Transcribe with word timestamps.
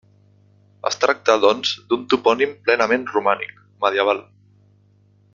Es 0.89 0.95
tracta, 1.03 1.33
doncs, 1.43 1.73
d'un 1.91 2.07
topònim 2.13 2.55
plenament 2.69 3.05
romànic, 3.17 3.61
medieval. 3.87 4.23